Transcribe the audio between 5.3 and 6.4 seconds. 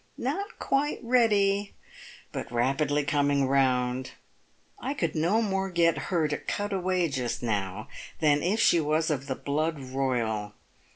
more get her to